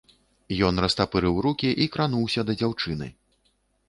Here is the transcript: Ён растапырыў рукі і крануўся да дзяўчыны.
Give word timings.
Ён 0.69 0.79
растапырыў 0.85 1.35
рукі 1.47 1.69
і 1.85 1.87
крануўся 1.97 2.41
да 2.47 2.57
дзяўчыны. 2.63 3.11